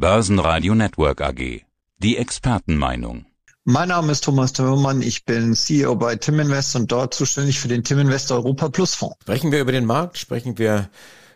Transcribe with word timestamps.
Börsenradio 0.00 0.76
Network 0.76 1.20
AG. 1.20 1.62
Die 1.98 2.18
Expertenmeinung. 2.18 3.26
Mein 3.64 3.88
Name 3.88 4.12
ist 4.12 4.22
Thomas 4.22 4.52
Timmermann. 4.52 5.02
Ich 5.02 5.24
bin 5.24 5.56
CEO 5.56 5.96
bei 5.96 6.14
Timinvest 6.14 6.76
und 6.76 6.92
dort 6.92 7.14
zuständig 7.14 7.58
für 7.58 7.66
den 7.66 7.82
Timinvest 7.82 8.30
Europa 8.30 8.68
Plus 8.68 8.94
Fonds. 8.94 9.16
Sprechen 9.22 9.50
wir 9.50 9.60
über 9.60 9.72
den 9.72 9.86
Markt, 9.86 10.16
sprechen 10.16 10.56
wir 10.56 10.88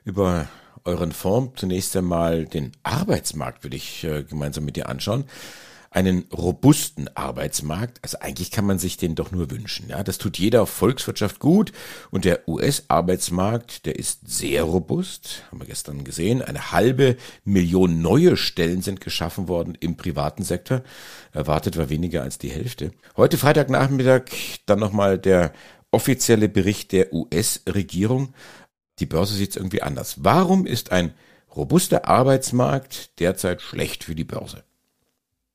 über 0.05 0.47
euren 0.85 1.11
Fonds. 1.11 1.59
Zunächst 1.59 1.97
einmal 1.97 2.45
den 2.45 2.71
Arbeitsmarkt 2.85 3.65
würde 3.65 3.75
ich 3.75 4.05
äh, 4.05 4.23
gemeinsam 4.23 4.65
mit 4.65 4.77
dir 4.77 4.89
anschauen 4.89 5.25
einen 5.93 6.25
robusten 6.33 7.09
Arbeitsmarkt. 7.15 7.99
Also 8.03 8.19
eigentlich 8.21 8.51
kann 8.51 8.65
man 8.65 8.79
sich 8.79 8.97
den 8.97 9.15
doch 9.15 9.31
nur 9.31 9.51
wünschen. 9.51 9.89
Ja, 9.89 10.03
das 10.03 10.19
tut 10.19 10.39
jeder 10.39 10.67
Volkswirtschaft 10.67 11.39
gut. 11.39 11.73
Und 12.11 12.25
der 12.25 12.49
US-Arbeitsmarkt, 12.49 13.85
der 13.85 13.97
ist 13.97 14.21
sehr 14.27 14.63
robust. 14.63 15.45
Haben 15.51 15.61
wir 15.61 15.67
gestern 15.67 16.05
gesehen. 16.05 16.41
Eine 16.41 16.73
halbe 16.73 17.17
Million 17.45 18.01
neue 18.01 18.37
Stellen 18.37 18.81
sind 18.81 19.01
geschaffen 19.01 19.49
worden 19.49 19.77
im 19.79 19.97
privaten 19.97 20.45
Sektor. 20.45 20.83
Erwartet 21.33 21.77
war 21.77 21.91
weniger 21.91 22.23
als 22.23 22.39
die 22.39 22.51
Hälfte. 22.51 22.93
Heute 23.17 23.37
Freitagnachmittag 23.37 24.23
dann 24.65 24.79
nochmal 24.79 25.19
der 25.19 25.53
offizielle 25.91 26.49
Bericht 26.49 26.93
der 26.93 27.13
US-Regierung. 27.13 28.33
Die 28.99 29.07
Börse 29.07 29.35
sieht 29.35 29.51
es 29.51 29.57
irgendwie 29.57 29.83
anders. 29.83 30.25
Warum 30.25 30.67
ist 30.67 30.91
ein 30.91 31.13
robuster 31.55 32.09
Arbeitsmarkt 32.09 33.21
derzeit 33.21 33.61
schlecht 33.61 34.05
für 34.05 34.15
die 34.15 34.25
Börse? 34.25 34.65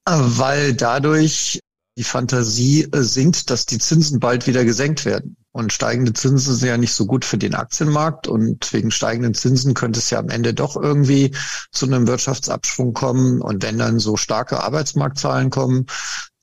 Weil 0.07 0.73
dadurch 0.73 1.59
die 1.97 2.03
Fantasie 2.03 2.83
äh, 2.83 3.01
sinkt, 3.01 3.49
dass 3.49 3.65
die 3.65 3.79
Zinsen 3.79 4.19
bald 4.19 4.47
wieder 4.47 4.63
gesenkt 4.63 5.03
werden. 5.05 5.35
Und 5.51 5.73
steigende 5.73 6.13
Zinsen 6.13 6.53
sind 6.53 6.69
ja 6.69 6.77
nicht 6.77 6.93
so 6.93 7.07
gut 7.07 7.25
für 7.25 7.39
den 7.39 7.55
Aktienmarkt 7.55 8.27
und 8.27 8.71
wegen 8.71 8.91
steigenden 8.91 9.33
Zinsen 9.33 9.73
könnte 9.73 9.99
es 9.99 10.11
ja 10.11 10.19
am 10.19 10.29
Ende 10.29 10.53
doch 10.53 10.75
irgendwie 10.75 11.35
zu 11.71 11.87
einem 11.87 12.05
Wirtschaftsabschwung 12.05 12.93
kommen. 12.93 13.41
Und 13.41 13.63
wenn 13.63 13.79
dann 13.79 13.97
so 13.97 14.17
starke 14.17 14.61
Arbeitsmarktzahlen 14.61 15.49
kommen, 15.49 15.87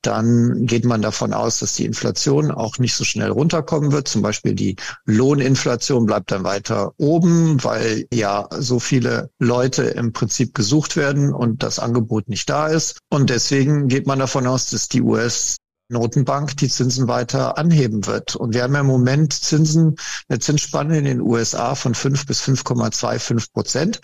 dann 0.07 0.67
geht 0.67 0.85
man 0.85 1.03
davon 1.03 1.33
aus, 1.33 1.59
dass 1.59 1.75
die 1.75 1.85
Inflation 1.85 2.51
auch 2.51 2.79
nicht 2.79 2.95
so 2.95 3.05
schnell 3.05 3.31
runterkommen 3.31 3.93
wird. 3.93 4.09
Zum 4.09 4.23
Beispiel 4.23 4.55
die 4.55 4.77
Lohninflation 5.07 6.07
bleibt 6.07 6.31
dann 6.31 6.45
weiter 6.45 6.93
oben, 6.99 7.63
weil 7.65 8.07
ja 8.13 8.49
so 8.51 8.79
viele 8.79 9.31
Leute 9.39 9.85
im 9.85 10.13
Prinzip 10.13 10.55
gesucht 10.55 10.97
werden 10.97 11.33
und 11.33 11.63
das 11.63 11.79
Angebot 11.79 12.29
nicht 12.29 12.49
da 12.49 12.69
ist. 12.69 12.99
Und 13.11 13.31
deswegen 13.31 13.89
geht 13.89 14.07
man 14.07 14.19
davon 14.19 14.47
aus, 14.47 14.71
dass 14.71 14.89
die 14.89 15.03
US 15.03 15.57
Notenbank 15.95 16.57
die 16.59 16.69
Zinsen 16.69 17.09
weiter 17.09 17.57
anheben 17.57 18.07
wird. 18.07 18.37
Und 18.37 18.53
wir 18.53 18.63
haben 18.63 18.75
ja 18.75 18.81
im 18.81 18.87
Moment 18.87 19.33
Zinsen, 19.33 19.97
eine 20.29 20.39
Zinsspanne 20.39 20.99
in 20.99 21.05
den 21.05 21.21
USA 21.21 21.75
von 21.75 21.95
5 21.95 22.27
bis 22.27 22.43
5,25 22.43 23.53
Prozent. 23.53 24.01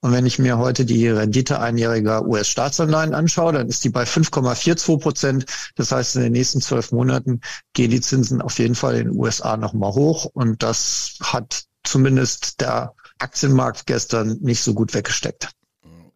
Und 0.00 0.12
wenn 0.12 0.26
ich 0.26 0.38
mir 0.38 0.58
heute 0.58 0.84
die 0.84 1.08
Rendite 1.08 1.60
einjähriger 1.60 2.26
US-Staatsanleihen 2.26 3.14
anschaue, 3.14 3.52
dann 3.52 3.68
ist 3.68 3.84
die 3.84 3.90
bei 3.90 4.04
5,42 4.04 4.98
Prozent. 4.98 5.46
Das 5.76 5.92
heißt, 5.92 6.16
in 6.16 6.22
den 6.22 6.32
nächsten 6.32 6.60
zwölf 6.60 6.90
Monaten 6.90 7.40
gehen 7.74 7.90
die 7.90 8.00
Zinsen 8.00 8.42
auf 8.42 8.58
jeden 8.58 8.74
Fall 8.74 8.96
in 8.96 9.08
den 9.08 9.16
USA 9.16 9.56
nochmal 9.56 9.92
hoch. 9.92 10.24
Und 10.24 10.62
das 10.62 11.18
hat 11.22 11.64
zumindest 11.84 12.60
der 12.60 12.94
Aktienmarkt 13.18 13.86
gestern 13.86 14.38
nicht 14.40 14.62
so 14.62 14.74
gut 14.74 14.94
weggesteckt. 14.94 15.50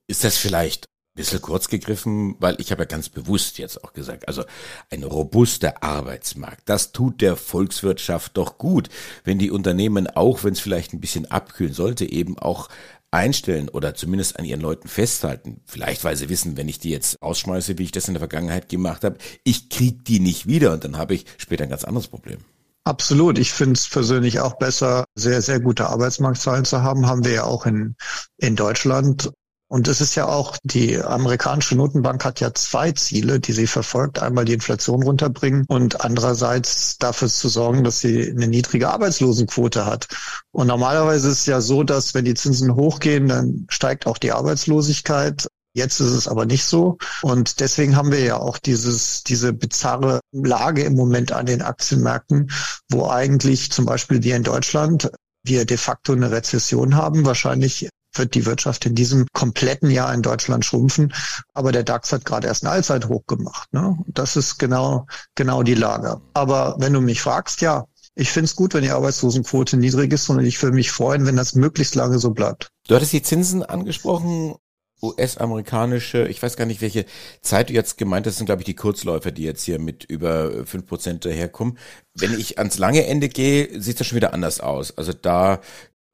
Ist 0.07 0.25
das 0.25 0.37
vielleicht 0.37 0.89
bisschen 1.19 1.43
kurz 1.43 1.69
gegriffen, 1.69 2.37
weil 2.39 2.57
ich 2.61 2.71
habe 2.71 2.83
ja 2.83 2.87
ganz 2.87 3.09
bewusst 3.09 3.59
jetzt 3.59 3.85
auch 3.85 3.93
gesagt, 3.93 4.29
also 4.29 4.45
ein 4.91 5.05
robuster 5.05 5.83
Arbeitsmarkt, 5.83 6.63
das 6.67 6.93
tut 6.93 7.21
der 7.21 7.37
Volkswirtschaft 7.37 8.37
doch 8.37 8.57
gut, 8.57 8.89
wenn 9.25 9.39
die 9.39 9.51
Unternehmen 9.51 10.07
auch, 10.07 10.45
wenn 10.45 10.53
es 10.53 10.61
vielleicht 10.61 10.93
ein 10.93 11.01
bisschen 11.01 11.31
abkühlen 11.31 11.75
sollte, 11.75 12.11
eben 12.11 12.39
auch 12.39 12.69
einstellen 13.11 13.69
oder 13.69 13.95
zumindest 13.95 14.39
an 14.39 14.45
ihren 14.45 14.61
Leuten 14.61 14.89
festhalten. 14.89 15.61
Vielleicht, 15.67 16.05
weil 16.05 16.17
sie 16.17 16.29
wissen, 16.29 16.57
wenn 16.57 16.69
ich 16.69 16.79
die 16.79 16.91
jetzt 16.91 17.21
ausschmeiße, 17.23 17.79
wie 17.79 17.85
ich 17.85 17.93
das 17.93 18.09
in 18.09 18.15
der 18.15 18.21
Vergangenheit 18.21 18.69
gemacht 18.69 19.05
habe, 19.05 19.19
ich 19.45 19.71
krieg 19.71 20.05
die 20.05 20.21
nicht 20.21 20.47
wieder 20.47 20.73
und 20.73 20.85
dann 20.85 20.99
habe 20.99 21.15
ich 21.15 21.25
später 21.39 21.65
ein 21.65 21.71
ganz 21.71 21.85
anderes 21.85 22.09
Problem. 22.09 22.39
Absolut. 22.85 23.39
Ich 23.39 23.53
finde 23.53 23.75
es 23.75 23.87
persönlich 23.87 24.41
auch 24.41 24.57
besser, 24.59 25.05
sehr, 25.15 25.43
sehr 25.43 25.61
gute 25.61 25.89
Arbeitsmarktzahlen 25.89 26.65
zu 26.65 26.83
haben. 26.83 27.07
Haben 27.07 27.25
wir 27.25 27.33
ja 27.33 27.45
auch 27.45 27.67
in, 27.67 27.97
in 28.39 28.57
Deutschland. 28.57 29.31
Und 29.71 29.87
es 29.87 30.01
ist 30.01 30.15
ja 30.15 30.27
auch, 30.27 30.57
die 30.63 30.99
amerikanische 30.99 31.77
Notenbank 31.77 32.25
hat 32.25 32.41
ja 32.41 32.55
zwei 32.55 32.93
Ziele, 32.93 33.39
die 33.39 33.53
sie 33.53 33.67
verfolgt. 33.67 34.19
Einmal 34.19 34.47
die 34.47 34.55
Inflation 34.55 35.03
runterbringen 35.03 35.67
und 35.69 36.01
andererseits 36.01 36.97
dafür 36.97 37.29
zu 37.29 37.51
sorgen, 37.51 37.85
dass 37.85 38.01
sie 38.01 38.31
eine 38.31 38.49
niedrige 38.49 38.89
Arbeitslosenquote 38.89 39.85
hat. 39.85 40.09
Und 40.53 40.69
normalerweise 40.69 41.29
ist 41.29 41.41
es 41.41 41.47
ja 41.47 41.61
so, 41.61 41.83
dass 41.83 42.15
wenn 42.15 42.25
die 42.25 42.35
Zinsen 42.35 42.77
hochgehen, 42.77 43.29
dann 43.29 43.67
steigt 43.69 44.07
auch 44.07 44.17
die 44.17 44.33
Arbeitslosigkeit. 44.33 45.47
Jetzt 45.75 46.01
ist 46.01 46.13
es 46.13 46.27
aber 46.27 46.47
nicht 46.47 46.65
so. 46.65 46.97
Und 47.21 47.61
deswegen 47.61 47.95
haben 47.95 48.11
wir 48.11 48.21
ja 48.21 48.39
auch 48.39 48.57
dieses, 48.57 49.23
diese 49.23 49.53
bizarre 49.53 50.21
Lage 50.33 50.83
im 50.83 50.95
Moment 50.95 51.31
an 51.33 51.45
den 51.45 51.61
Aktienmärkten, 51.61 52.51
wo 52.89 53.11
eigentlich 53.11 53.71
zum 53.71 53.85
Beispiel 53.85 54.23
wir 54.23 54.35
in 54.35 54.45
Deutschland 54.45 55.11
wir 55.45 55.67
de 55.67 55.77
facto 55.77 56.15
eine 56.15 56.31
Rezession 56.31 56.97
haben, 56.97 57.27
wahrscheinlich 57.27 57.89
wird 58.19 58.35
die 58.35 58.47
Wirtschaft 58.47 58.87
in 58.87 58.95
diesem 58.95 59.27
kompletten 59.33 59.91
Jahr 59.91 60.13
in 60.13 60.23
Deutschland 60.23 60.65
schrumpfen. 60.65 61.13
Aber 61.55 61.73
der 61.73 61.85
DAX 61.85 62.13
hat 62.13 62.25
gerade 62.25 62.47
erst 62.47 62.65
ein 62.65 62.69
Allzeithoch 62.69 63.27
gemacht. 63.27 63.73
Ne? 63.73 63.97
Das 64.09 64.37
ist 64.37 64.59
genau, 64.59 65.07
genau 65.35 65.63
die 65.63 65.75
Lage. 65.75 66.21
Aber 66.35 66.77
wenn 66.79 66.93
du 66.93 67.01
mich 67.01 67.21
fragst, 67.21 67.61
ja, 67.61 67.85
ich 68.15 68.31
finde 68.31 68.47
es 68.47 68.57
gut, 68.57 68.75
wenn 68.75 68.83
die 68.83 68.91
Arbeitslosenquote 68.91 69.77
niedrig 69.77 70.13
ist 70.13 70.29
und 70.29 70.45
ich 70.45 70.61
würde 70.61 70.75
mich 70.75 70.91
freuen, 70.91 71.25
wenn 71.25 71.37
das 71.37 71.55
möglichst 71.55 71.95
lange 71.95 72.19
so 72.19 72.33
bleibt. 72.33 72.69
Du 72.89 72.97
hattest 72.97 73.13
die 73.13 73.23
Zinsen 73.23 73.63
angesprochen. 73.63 74.57
US-amerikanische, 75.01 76.27
ich 76.27 76.43
weiß 76.43 76.57
gar 76.57 76.65
nicht, 76.65 76.81
welche 76.81 77.05
Zeit 77.41 77.69
du 77.69 77.73
jetzt 77.73 77.99
gemeint 77.99 78.27
hast, 78.27 78.39
sind, 78.39 78.47
glaube 78.47 78.63
ich, 78.63 78.67
die 78.67 78.75
Kurzläufer, 78.75 79.31
die 79.31 79.45
jetzt 79.45 79.63
hier 79.63 79.79
mit 79.79 80.03
über 80.05 80.67
fünf 80.67 80.87
Prozent 80.87 81.25
daherkommen. 81.25 81.79
Wenn 82.15 82.37
ich 82.37 82.59
ans 82.59 82.79
lange 82.79 83.07
Ende 83.07 83.29
gehe, 83.29 83.81
sieht 83.81 84.01
das 84.01 84.09
schon 84.09 84.17
wieder 84.17 84.35
anders 84.35 84.59
aus. 84.59 84.99
Also 84.99 85.13
da 85.13 85.61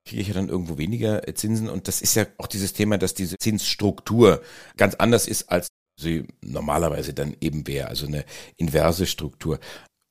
kriege 0.05 0.23
ich 0.23 0.29
ja 0.29 0.35
dann 0.35 0.49
irgendwo 0.49 0.79
weniger 0.79 1.27
äh, 1.27 1.35
Zinsen. 1.35 1.69
Und 1.69 1.89
das 1.89 2.03
ist 2.03 2.15
ja 2.15 2.27
auch 2.39 2.47
dieses 2.47 2.73
Thema, 2.73 2.99
dass 2.99 3.15
diese 3.15 3.39
Zinsstruktur 3.39 4.43
ganz 4.77 4.95
anders 4.95 5.27
ist, 5.27 5.51
als 5.51 5.69
sie 6.01 6.27
normalerweise 6.43 7.15
dann 7.15 7.37
eben 7.41 7.67
wäre, 7.67 7.89
also 7.89 8.07
eine 8.07 8.25
inverse 8.57 9.07
Struktur. 9.07 9.59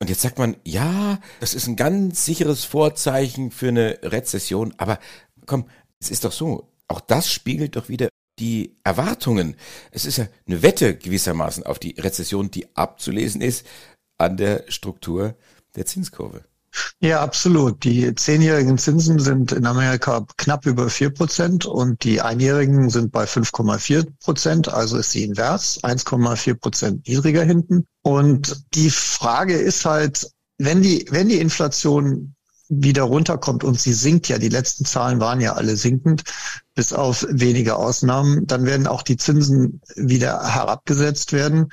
Und 0.02 0.10
jetzt 0.10 0.22
sagt 0.22 0.38
man, 0.38 0.58
ja, 0.66 1.20
das 1.40 1.54
ist 1.54 1.68
ein 1.68 1.76
ganz 1.76 2.26
sicheres 2.26 2.66
Vorzeichen 2.66 3.52
für 3.52 3.70
eine 3.70 4.00
Rezession, 4.02 4.74
aber 4.78 5.00
komm, 5.46 5.66
es 6.00 6.10
ist 6.10 6.26
doch 6.26 6.32
so, 6.32 6.70
auch 6.88 7.00
das 7.00 7.32
spiegelt 7.32 7.76
doch 7.76 7.90
wieder 7.90 8.10
die 8.40 8.76
Erwartungen. 8.84 9.56
Es 9.92 10.06
ist 10.06 10.18
ja 10.18 10.28
eine 10.48 10.62
Wette 10.62 10.98
gewissermaßen 10.98 11.64
auf 11.64 11.80
die 11.80 11.96
Rezession, 11.98 12.52
die 12.52 12.76
abzulesen 12.76 13.42
ist 13.42 13.66
an 14.18 14.38
der 14.38 14.66
Struktur 14.68 15.36
der 15.76 15.86
Zinskurve. 15.86 16.44
Ja, 17.00 17.22
absolut. 17.22 17.84
Die 17.84 18.16
zehnjährigen 18.16 18.78
Zinsen 18.78 19.20
sind 19.20 19.52
in 19.52 19.66
Amerika 19.66 20.26
knapp 20.38 20.66
über 20.66 20.90
vier 20.90 21.10
Prozent 21.10 21.66
und 21.66 22.04
die 22.04 22.22
einjährigen 22.22 22.90
sind 22.90 23.12
bei 23.12 23.26
5,4 23.26 24.08
Prozent. 24.24 24.70
Also 24.70 24.98
ist 24.98 25.12
sie 25.12 25.24
invers, 25.24 25.84
1,4 25.84 26.56
Prozent 26.56 27.08
niedriger 27.08 27.44
hinten. 27.44 27.86
Und 28.02 28.66
die 28.74 28.90
Frage 28.90 29.56
ist 29.56 29.86
halt, 29.86 30.30
wenn 30.58 30.82
die, 30.82 31.06
wenn 31.10 31.30
die 31.30 31.40
Inflation 31.40 32.36
wieder 32.70 33.04
runterkommt 33.04 33.64
und 33.64 33.80
sie 33.80 33.94
sinkt 33.94 34.30
ja, 34.30 34.38
die 34.38 34.50
letzten 34.50 34.86
Zahlen 34.86 35.20
waren 35.20 35.42
ja 35.42 35.54
alle 35.54 35.76
sinkend, 35.76 36.24
bis 36.74 36.94
auf 36.94 37.26
wenige 37.30 37.76
Ausnahmen, 37.76 38.48
dann 38.48 38.66
werden 38.66 38.88
auch 38.88 39.04
die 39.04 39.18
Zinsen 39.18 39.82
wieder 39.96 40.42
herabgesetzt 40.54 41.34
werden. 41.34 41.70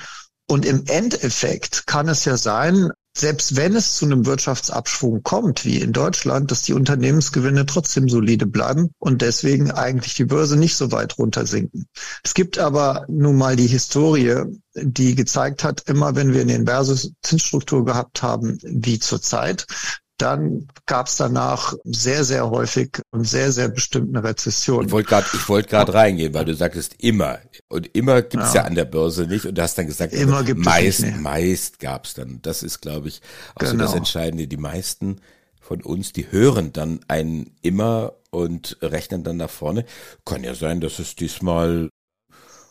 Und 0.47 0.67
im 0.67 0.85
Endeffekt 0.87 1.87
kann 1.87 2.09
es 2.09 2.25
ja 2.25 2.37
sein, 2.37 2.91
selbst 3.17 3.57
wenn 3.57 3.75
es 3.75 3.97
zu 3.97 4.05
einem 4.05 4.25
Wirtschaftsabschwung 4.27 5.23
kommt, 5.23 5.65
wie 5.65 5.81
in 5.81 5.93
Deutschland, 5.93 6.51
dass 6.51 6.63
die 6.63 6.73
Unternehmensgewinne 6.73 7.67
trotzdem 7.67 8.09
solide 8.09 8.47
bleiben 8.47 8.95
und 8.99 9.21
deswegen 9.21 9.71
eigentlich 9.71 10.15
die 10.15 10.25
Börse 10.25 10.57
nicht 10.57 10.77
so 10.77 10.93
weit 10.93 11.19
runtersinken. 11.19 11.87
Es 12.23 12.35
gibt 12.35 12.59
aber 12.59 13.05
nun 13.09 13.37
mal 13.37 13.57
die 13.57 13.67
Historie, 13.67 14.45
die 14.75 15.15
gezeigt 15.15 15.65
hat, 15.65 15.83
immer 15.89 16.15
wenn 16.15 16.33
wir 16.33 16.43
eine 16.43 16.55
inverse 16.55 17.11
Zinsstruktur 17.23 17.85
gehabt 17.85 18.23
haben, 18.23 18.59
wie 18.63 19.01
zurzeit, 19.01 19.67
dann 20.21 20.69
gab 20.87 21.07
es 21.07 21.17
danach 21.17 21.75
sehr, 21.85 22.25
sehr 22.25 22.51
häufig 22.51 23.01
und 23.11 23.25
sehr, 23.25 23.53
sehr 23.53 23.69
bestimmt 23.69 24.15
eine 24.15 24.27
Rezession. 24.27 24.87
Ich 24.87 24.93
wollte 24.93 25.09
gerade 25.09 25.63
gerade 25.63 25.95
reingehen, 25.95 26.35
weil 26.35 26.45
du 26.45 26.55
sagtest 26.55 26.97
immer. 26.99 27.39
Und 27.69 27.95
immer 27.95 28.23
gibt's 28.23 28.55
ja. 28.55 28.63
ja 28.63 28.67
an 28.67 28.75
der 28.75 28.85
Börse 28.85 29.27
nicht. 29.27 29.47
Und 29.47 29.57
du 29.57 29.63
hast 29.63 29.77
dann 29.79 29.87
gesagt, 29.87 30.13
immer 30.13 30.39
also 30.39 30.47
gibt 30.47 30.65
meist, 30.65 31.03
es 31.03 31.17
meist 31.17 31.81
gab's 31.81 32.15
dann. 32.15 32.41
Das 32.43 32.63
ist, 32.63 32.81
glaube 32.81 33.09
ich, 33.09 33.21
auch 33.55 33.61
genau. 33.61 33.71
so 33.71 33.77
das 33.79 33.87
genau. 33.87 33.99
Entscheidende. 33.99 34.49
Die 34.49 34.57
meisten 34.57 35.21
von 35.61 35.83
uns, 35.83 36.13
die 36.13 36.31
hören 36.31 36.73
dann 36.73 37.01
einen 37.09 37.57
immer 37.63 38.15
und 38.31 38.77
rechnen 38.83 39.25
dann 39.25 39.37
nach 39.37 39.51
vorne. 39.51 39.85
Kann 40.25 40.45
ja 40.45 40.55
sein, 40.55 40.81
dass 40.81 40.99
es 40.99 41.15
diesmal 41.17 41.91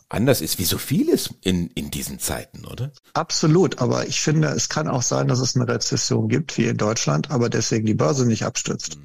anders 0.09 0.41
ist, 0.41 0.59
wie 0.59 0.65
so 0.65 0.77
vieles 0.77 1.29
in, 1.41 1.67
in 1.75 1.91
diesen 1.91 2.19
Zeiten, 2.19 2.65
oder? 2.65 2.91
Absolut, 3.13 3.79
aber 3.79 4.07
ich 4.07 4.21
finde, 4.21 4.49
es 4.49 4.67
kann 4.67 4.87
auch 4.87 5.03
sein, 5.03 5.27
dass 5.27 5.39
es 5.39 5.55
eine 5.55 5.67
Rezession 5.67 6.27
gibt, 6.27 6.57
wie 6.57 6.65
in 6.65 6.77
Deutschland, 6.77 7.29
aber 7.31 7.49
deswegen 7.49 7.85
die 7.85 7.93
Börse 7.93 8.25
nicht 8.25 8.43
abstürzt. 8.43 8.97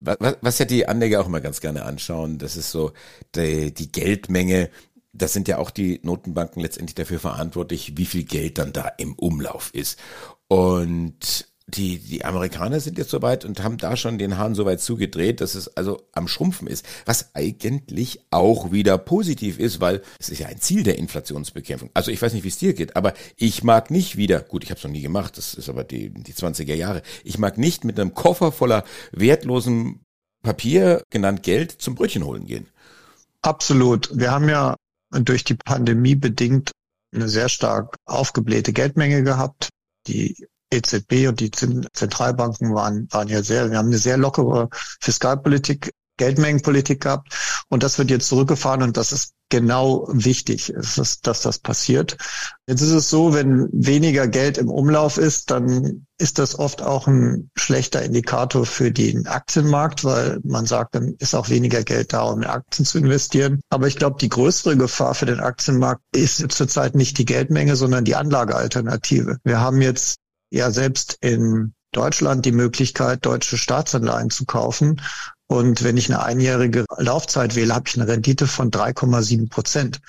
Was, 0.00 0.16
was 0.40 0.58
ja 0.58 0.64
die 0.64 0.88
Anleger 0.88 1.20
auch 1.20 1.26
immer 1.26 1.40
ganz 1.40 1.60
gerne 1.60 1.84
anschauen, 1.84 2.38
das 2.38 2.56
ist 2.56 2.70
so 2.70 2.92
die, 3.36 3.72
die 3.72 3.92
Geldmenge, 3.92 4.70
das 5.12 5.32
sind 5.32 5.46
ja 5.46 5.58
auch 5.58 5.70
die 5.70 6.00
Notenbanken 6.02 6.62
letztendlich 6.62 6.94
dafür 6.94 7.20
verantwortlich, 7.20 7.96
wie 7.96 8.06
viel 8.06 8.24
Geld 8.24 8.58
dann 8.58 8.72
da 8.72 8.88
im 8.88 9.14
Umlauf 9.14 9.70
ist. 9.74 9.98
Und 10.48 11.51
die, 11.66 11.98
die 11.98 12.24
Amerikaner 12.24 12.80
sind 12.80 12.98
jetzt 12.98 13.10
soweit 13.10 13.44
und 13.44 13.62
haben 13.62 13.78
da 13.78 13.96
schon 13.96 14.18
den 14.18 14.36
Hahn 14.36 14.54
so 14.54 14.64
weit 14.64 14.80
zugedreht, 14.80 15.40
dass 15.40 15.54
es 15.54 15.76
also 15.76 16.02
am 16.12 16.28
Schrumpfen 16.28 16.66
ist, 16.66 16.86
was 17.06 17.34
eigentlich 17.34 18.20
auch 18.30 18.72
wieder 18.72 18.98
positiv 18.98 19.58
ist, 19.58 19.80
weil 19.80 20.02
es 20.18 20.28
ist 20.28 20.40
ja 20.40 20.48
ein 20.48 20.60
Ziel 20.60 20.82
der 20.82 20.98
Inflationsbekämpfung. 20.98 21.90
Also 21.94 22.10
ich 22.10 22.20
weiß 22.20 22.32
nicht, 22.34 22.44
wie 22.44 22.48
es 22.48 22.58
dir 22.58 22.74
geht, 22.74 22.96
aber 22.96 23.14
ich 23.36 23.62
mag 23.62 23.90
nicht 23.90 24.16
wieder, 24.16 24.40
gut, 24.40 24.64
ich 24.64 24.70
habe 24.70 24.78
es 24.78 24.84
noch 24.84 24.90
nie 24.90 25.02
gemacht, 25.02 25.38
das 25.38 25.54
ist 25.54 25.68
aber 25.68 25.84
die, 25.84 26.10
die 26.10 26.32
20er 26.32 26.74
Jahre, 26.74 27.02
ich 27.24 27.38
mag 27.38 27.58
nicht 27.58 27.84
mit 27.84 27.98
einem 27.98 28.14
Koffer 28.14 28.52
voller 28.52 28.84
wertlosen 29.12 30.00
Papier, 30.42 31.02
genannt 31.10 31.42
Geld, 31.42 31.70
zum 31.70 31.94
Brötchen 31.94 32.24
holen 32.24 32.46
gehen. 32.46 32.66
Absolut. 33.42 34.10
Wir 34.12 34.32
haben 34.32 34.48
ja 34.48 34.76
durch 35.10 35.44
die 35.44 35.54
Pandemie 35.54 36.14
bedingt 36.14 36.72
eine 37.14 37.28
sehr 37.28 37.48
stark 37.48 37.96
aufgeblähte 38.06 38.72
Geldmenge 38.72 39.22
gehabt. 39.22 39.68
Die 40.06 40.46
EZB 40.72 41.28
und 41.28 41.40
die 41.40 41.50
Zentralbanken 41.50 42.74
waren, 42.74 43.08
waren 43.10 43.28
ja 43.28 43.42
sehr, 43.42 43.70
wir 43.70 43.78
haben 43.78 43.88
eine 43.88 43.98
sehr 43.98 44.16
lockere 44.16 44.68
Fiskalpolitik, 45.00 45.92
Geldmengenpolitik 46.16 47.02
gehabt 47.02 47.34
und 47.68 47.82
das 47.82 47.98
wird 47.98 48.10
jetzt 48.10 48.28
zurückgefahren 48.28 48.82
und 48.82 48.96
das 48.96 49.12
ist 49.12 49.32
genau 49.52 50.08
wichtig, 50.10 50.70
ist, 50.70 51.26
dass 51.26 51.42
das 51.42 51.58
passiert. 51.58 52.16
Jetzt 52.66 52.80
ist 52.80 52.92
es 52.92 53.10
so, 53.10 53.34
wenn 53.34 53.68
weniger 53.70 54.26
Geld 54.26 54.56
im 54.56 54.70
Umlauf 54.70 55.18
ist, 55.18 55.50
dann 55.50 56.06
ist 56.16 56.38
das 56.38 56.58
oft 56.58 56.80
auch 56.80 57.06
ein 57.06 57.50
schlechter 57.54 58.02
Indikator 58.02 58.64
für 58.64 58.90
den 58.90 59.26
Aktienmarkt, 59.26 60.04
weil 60.04 60.40
man 60.42 60.64
sagt, 60.64 60.94
dann 60.94 61.16
ist 61.18 61.34
auch 61.34 61.50
weniger 61.50 61.82
Geld 61.82 62.14
da, 62.14 62.22
um 62.22 62.40
in 62.40 62.48
Aktien 62.48 62.86
zu 62.86 62.96
investieren. 62.96 63.60
Aber 63.68 63.88
ich 63.88 63.96
glaube, 63.96 64.16
die 64.18 64.30
größere 64.30 64.78
Gefahr 64.78 65.14
für 65.14 65.26
den 65.26 65.40
Aktienmarkt 65.40 66.00
ist 66.14 66.50
zurzeit 66.50 66.94
nicht 66.94 67.18
die 67.18 67.26
Geldmenge, 67.26 67.76
sondern 67.76 68.06
die 68.06 68.14
Anlagealternative. 68.14 69.36
Wir 69.44 69.60
haben 69.60 69.82
jetzt 69.82 70.21
ja 70.52 70.70
selbst 70.70 71.18
in 71.20 71.74
Deutschland 71.92 72.44
die 72.44 72.52
Möglichkeit, 72.52 73.24
deutsche 73.24 73.56
Staatsanleihen 73.56 74.30
zu 74.30 74.44
kaufen. 74.44 75.00
Und 75.46 75.82
wenn 75.82 75.96
ich 75.96 76.08
eine 76.08 76.22
einjährige 76.22 76.86
Laufzeit 76.96 77.54
wähle, 77.54 77.74
habe 77.74 77.88
ich 77.88 78.00
eine 78.00 78.08
Rendite 78.08 78.46
von 78.46 78.70
3,7 78.70 79.50
Prozent. 79.50 80.00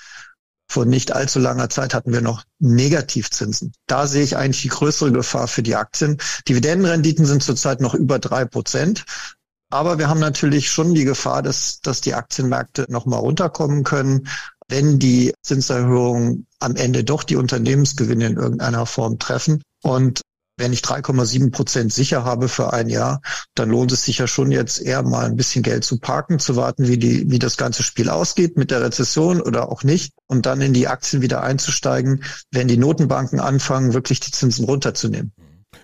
Vor 0.70 0.86
nicht 0.86 1.12
allzu 1.12 1.38
langer 1.38 1.68
Zeit 1.68 1.92
hatten 1.92 2.12
wir 2.12 2.22
noch 2.22 2.44
Negativzinsen. 2.58 3.72
Da 3.86 4.06
sehe 4.06 4.24
ich 4.24 4.36
eigentlich 4.36 4.62
die 4.62 4.68
größere 4.68 5.12
Gefahr 5.12 5.46
für 5.46 5.62
die 5.62 5.76
Aktien. 5.76 6.16
Dividendenrenditen 6.48 7.26
sind 7.26 7.42
zurzeit 7.42 7.80
noch 7.80 7.94
über 7.94 8.18
drei 8.18 8.46
Prozent. 8.46 9.04
Aber 9.70 9.98
wir 9.98 10.08
haben 10.08 10.20
natürlich 10.20 10.70
schon 10.70 10.94
die 10.94 11.04
Gefahr, 11.04 11.42
dass, 11.42 11.80
dass 11.80 12.00
die 12.00 12.14
Aktienmärkte 12.14 12.86
nochmal 12.88 13.20
runterkommen 13.20 13.84
können, 13.84 14.28
wenn 14.68 14.98
die 14.98 15.34
Zinserhöhungen 15.42 16.46
am 16.60 16.76
Ende 16.76 17.04
doch 17.04 17.24
die 17.24 17.36
Unternehmensgewinne 17.36 18.26
in 18.26 18.36
irgendeiner 18.36 18.86
Form 18.86 19.18
treffen. 19.18 19.62
Und 19.82 20.22
wenn 20.56 20.72
ich 20.72 20.80
3,7 20.80 21.50
Prozent 21.50 21.92
sicher 21.92 22.24
habe 22.24 22.48
für 22.48 22.72
ein 22.72 22.88
Jahr, 22.88 23.20
dann 23.54 23.70
lohnt 23.70 23.92
es 23.92 24.04
sich 24.04 24.18
ja 24.18 24.26
schon 24.26 24.50
jetzt 24.50 24.80
eher 24.80 25.02
mal 25.02 25.26
ein 25.26 25.36
bisschen 25.36 25.62
Geld 25.62 25.84
zu 25.84 25.98
parken, 25.98 26.38
zu 26.38 26.56
warten, 26.56 26.86
wie 26.88 26.98
die, 26.98 27.30
wie 27.30 27.38
das 27.38 27.56
ganze 27.56 27.82
Spiel 27.82 28.08
ausgeht 28.08 28.56
mit 28.56 28.70
der 28.70 28.82
Rezession 28.82 29.40
oder 29.40 29.70
auch 29.70 29.82
nicht 29.82 30.12
und 30.26 30.46
dann 30.46 30.60
in 30.60 30.72
die 30.72 30.88
Aktien 30.88 31.22
wieder 31.22 31.42
einzusteigen, 31.42 32.24
wenn 32.50 32.68
die 32.68 32.76
Notenbanken 32.76 33.40
anfangen, 33.40 33.94
wirklich 33.94 34.20
die 34.20 34.30
Zinsen 34.30 34.64
runterzunehmen. 34.64 35.32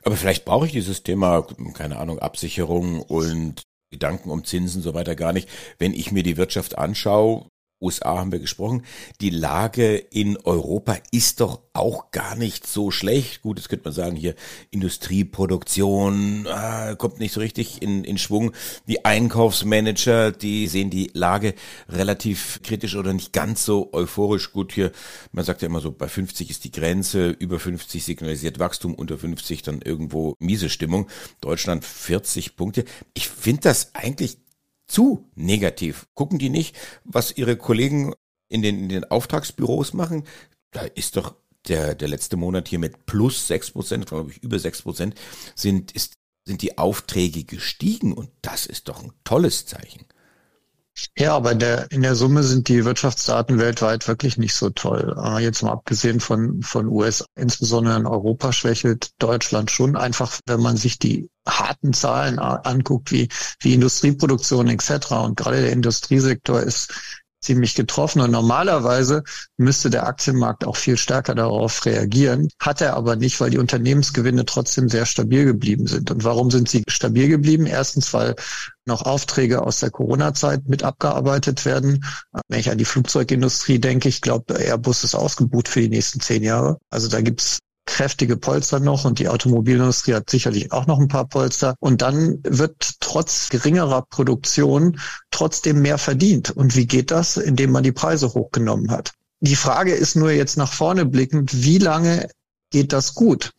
Aber 0.05 0.17
vielleicht 0.17 0.45
brauche 0.45 0.67
ich 0.67 0.73
dieses 0.73 1.03
Thema, 1.03 1.47
keine 1.75 1.99
Ahnung, 1.99 2.21
Absicherung 2.21 3.03
und 3.03 3.63
Gedanken 3.91 4.31
um 4.31 4.45
Zinsen 4.45 4.83
so 4.83 4.95
weiter 4.95 5.17
gar 5.17 5.33
nicht. 5.33 5.49
Wenn 5.79 5.93
ich 5.93 6.13
mir 6.13 6.23
die 6.23 6.37
Wirtschaft 6.37 6.79
anschaue, 6.79 7.49
USA 7.81 8.19
haben 8.19 8.33
wir 8.33 8.39
gesprochen. 8.39 8.83
Die 9.21 9.31
Lage 9.31 9.97
in 9.97 10.37
Europa 10.39 10.97
ist 11.13 11.41
doch 11.41 11.61
auch 11.73 12.11
gar 12.11 12.37
nicht 12.37 12.67
so 12.67 12.91
schlecht. 12.91 13.43
Gut, 13.43 13.59
jetzt 13.59 13.69
könnte 13.69 13.85
man 13.85 13.95
sagen, 13.95 14.17
hier 14.17 14.35
Industrieproduktion 14.71 16.47
ah, 16.49 16.95
kommt 16.97 17.21
nicht 17.21 17.33
so 17.33 17.41
richtig 17.41 17.81
in, 17.83 18.05
in 18.05 18.19
Schwung. 18.19 18.53
Die 18.87 19.05
Einkaufsmanager, 19.05 20.33
die 20.33 20.67
sehen 20.67 20.91
die 20.91 21.11
Lage 21.15 21.55
relativ 21.89 22.61
kritisch 22.63 22.97
oder 22.97 23.13
nicht 23.13 23.33
ganz 23.33 23.65
so 23.65 23.91
euphorisch. 23.93 24.53
Gut, 24.53 24.73
hier, 24.73 24.93
man 25.33 25.45
sagt 25.45 25.63
ja 25.63 25.67
immer 25.67 25.81
so, 25.81 25.93
bei 25.93 26.09
50 26.09 26.51
ist 26.51 26.65
die 26.65 26.73
Grenze, 26.73 27.31
über 27.31 27.59
50 27.59 28.05
signalisiert 28.05 28.59
Wachstum, 28.59 28.95
unter 28.95 29.17
50 29.17 29.63
dann 29.63 29.81
irgendwo 29.81 30.35
miese 30.39 30.69
Stimmung. 30.69 31.09
Deutschland 31.41 31.85
40 31.85 32.57
Punkte. 32.57 32.85
Ich 33.15 33.29
finde 33.29 33.63
das 33.63 33.95
eigentlich 33.95 34.39
zu 34.91 35.31
negativ. 35.35 36.07
Gucken 36.15 36.39
die 36.39 36.51
nicht, 36.51 36.77
was 37.05 37.37
ihre 37.37 37.57
Kollegen 37.57 38.15
in 38.49 38.63
den, 38.63 38.81
in 38.81 38.89
den 38.89 39.05
Auftragsbüros 39.05 39.95
machen? 39.95 40.25
Da 40.73 40.83
ist 40.83 41.17
doch 41.17 41.37
der, 41.69 41.95
der 41.95 42.09
letzte 42.09 42.37
Monat 42.37 42.69
hier 42.69 42.79
mit 42.79 43.07
plus 43.07 43.47
sechs 43.47 43.71
Prozent, 43.71 44.07
glaube 44.07 44.31
ich, 44.31 44.43
über 44.43 44.59
sechs 44.59 44.83
Prozent, 44.83 45.15
sind, 45.55 45.93
sind 46.45 46.63
die 46.63 46.79
Aufträge 46.79 47.45
gestiegen 47.45 48.13
und 48.13 48.31
das 48.43 48.67
ist 48.67 48.89
doch 48.89 49.03
ein 49.03 49.13
tolles 49.25 49.67
Zeichen. 49.67 50.07
Ja, 51.17 51.35
aber 51.35 51.55
der, 51.55 51.91
in 51.91 52.03
der 52.03 52.15
Summe 52.15 52.43
sind 52.43 52.69
die 52.69 52.85
Wirtschaftsdaten 52.85 53.59
weltweit 53.59 54.07
wirklich 54.09 54.39
nicht 54.39 54.55
so 54.55 54.71
toll. 54.71 55.17
Äh, 55.23 55.43
jetzt 55.43 55.63
mal 55.63 55.73
abgesehen 55.73 56.21
von, 56.21 56.63
von 56.63 56.87
US, 56.89 57.25
insbesondere 57.37 57.97
in 57.97 58.07
Europa 58.07 58.53
schwächelt 58.53 59.11
Deutschland 59.19 59.71
schon 59.71 59.97
einfach, 59.97 60.39
wenn 60.47 60.61
man 60.61 60.77
sich 60.77 60.99
die 60.99 61.29
harten 61.47 61.93
Zahlen 61.93 62.39
anguckt, 62.39 63.13
wie, 63.13 63.29
wie 63.61 63.75
Industrieproduktion 63.75 64.69
etc. 64.69 65.13
Und 65.13 65.37
gerade 65.37 65.61
der 65.63 65.73
Industriesektor 65.73 66.61
ist 66.61 66.93
ziemlich 67.41 67.75
getroffen. 67.75 68.21
Und 68.21 68.31
normalerweise 68.31 69.23
müsste 69.57 69.91
der 69.91 70.07
Aktienmarkt 70.07 70.67
auch 70.67 70.77
viel 70.77 70.97
stärker 70.97 71.35
darauf 71.35 71.85
reagieren. 71.87 72.49
Hat 72.61 72.81
er 72.81 72.95
aber 72.95 73.17
nicht, 73.17 73.41
weil 73.41 73.51
die 73.51 73.59
Unternehmensgewinne 73.59 74.45
trotzdem 74.45 74.89
sehr 74.89 75.07
stabil 75.07 75.45
geblieben 75.45 75.87
sind. 75.87 76.11
Und 76.11 76.25
warum 76.25 76.51
sind 76.51 76.69
sie 76.69 76.85
stabil 76.89 77.29
geblieben? 77.29 77.67
Erstens, 77.67 78.13
weil 78.13 78.37
noch 78.87 79.03
Aufträge 79.03 79.63
aus 79.63 79.81
der 79.81 79.91
Corona-Zeit 79.91 80.69
mit 80.69 80.83
abgearbeitet 80.83 81.65
werden. 81.65 82.05
Wenn 82.49 82.61
ich 82.61 82.71
an 82.71 82.79
die 82.79 82.85
Flugzeugindustrie 82.85 83.79
denke, 83.79 84.09
ich 84.09 84.21
glaube, 84.21 84.55
Airbus 84.55 85.05
ist 85.05 85.15
ausgebucht 85.15 85.69
für 85.69 85.81
die 85.81 85.89
nächsten 85.89 86.21
zehn 86.21 86.43
Jahre. 86.43 86.79
Also 86.91 87.09
da 87.09 87.21
gibt's 87.21 87.59
kräftige 87.91 88.37
Polster 88.37 88.79
noch 88.79 89.05
und 89.05 89.19
die 89.19 89.29
Automobilindustrie 89.29 90.15
hat 90.15 90.31
sicherlich 90.31 90.73
auch 90.73 90.87
noch 90.87 90.99
ein 90.99 91.09
paar 91.09 91.29
Polster. 91.29 91.75
Und 91.81 92.03
dann 92.03 92.39
wird 92.45 92.95
trotz 93.01 93.49
geringerer 93.49 94.03
Produktion 94.03 95.01
trotzdem 95.31 95.83
mehr 95.83 95.99
verdient. 95.99 96.51
Und 96.51 96.77
wie 96.77 96.87
geht 96.87 97.11
das? 97.11 97.37
Indem 97.37 97.73
man 97.73 97.83
die 97.83 97.93
Preise 97.93 98.33
hochgenommen 98.33 98.91
hat. 98.91 99.13
Die 99.41 99.57
Frage 99.57 99.93
ist 99.93 100.17
nur 100.17 100.31
jetzt 100.31 100.57
nach 100.57 100.73
vorne 100.73 101.05
blickend, 101.05 101.65
wie 101.65 101.79
lange 101.79 102.31
geht 102.71 102.93
das 102.93 103.15
gut? 103.15 103.51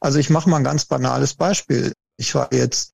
Also 0.00 0.18
ich 0.18 0.30
mache 0.30 0.48
mal 0.48 0.58
ein 0.58 0.64
ganz 0.64 0.84
banales 0.84 1.34
Beispiel. 1.34 1.92
Ich 2.16 2.34
war 2.34 2.52
jetzt 2.52 2.92